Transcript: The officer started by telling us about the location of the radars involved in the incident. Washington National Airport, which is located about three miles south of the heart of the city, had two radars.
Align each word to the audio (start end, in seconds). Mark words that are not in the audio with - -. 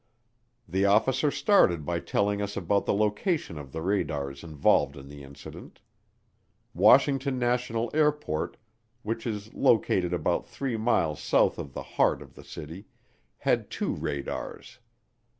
The 0.67 0.85
officer 0.85 1.29
started 1.29 1.85
by 1.85 1.99
telling 1.99 2.41
us 2.41 2.57
about 2.57 2.87
the 2.87 2.93
location 2.95 3.59
of 3.59 3.71
the 3.71 3.83
radars 3.83 4.43
involved 4.43 4.97
in 4.97 5.09
the 5.09 5.21
incident. 5.21 5.79
Washington 6.73 7.37
National 7.37 7.91
Airport, 7.93 8.57
which 9.03 9.27
is 9.27 9.53
located 9.53 10.11
about 10.11 10.47
three 10.47 10.75
miles 10.75 11.19
south 11.19 11.59
of 11.59 11.75
the 11.75 11.83
heart 11.83 12.23
of 12.23 12.33
the 12.33 12.43
city, 12.43 12.85
had 13.37 13.69
two 13.69 13.93
radars. 13.93 14.79